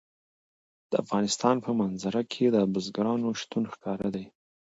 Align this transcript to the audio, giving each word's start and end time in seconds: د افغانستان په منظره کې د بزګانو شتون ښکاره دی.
د 0.89 0.91
افغانستان 1.03 1.55
په 1.65 1.71
منظره 1.79 2.21
کې 2.31 2.45
د 2.49 2.57
بزګانو 2.73 3.29
شتون 3.41 3.63
ښکاره 3.73 4.07
دی. 4.15 4.25